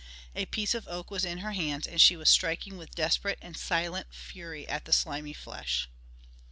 A 0.33 0.47
piece 0.47 0.73
of 0.73 0.87
oak 0.87 1.11
was 1.11 1.23
in 1.25 1.37
her 1.45 1.51
hands, 1.51 1.85
and 1.85 2.01
she 2.01 2.17
was 2.17 2.27
striking 2.27 2.75
with 2.75 2.95
desperate 2.95 3.37
and 3.39 3.55
silent 3.55 4.07
fury 4.11 4.67
at 4.67 4.85
the 4.85 4.93
slimy 4.93 5.33
flesh. 5.33 5.87